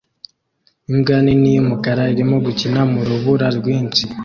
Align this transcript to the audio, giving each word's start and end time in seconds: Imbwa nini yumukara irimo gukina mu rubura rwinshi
Imbwa 0.91 1.15
nini 1.23 1.49
yumukara 1.55 2.03
irimo 2.13 2.35
gukina 2.45 2.81
mu 2.91 3.01
rubura 3.07 3.47
rwinshi 3.57 4.03